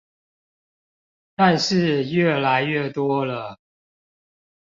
[1.35, 3.59] 但是越來越多了